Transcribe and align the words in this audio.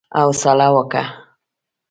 حوصله 0.17 0.67
وکه! 0.75 1.03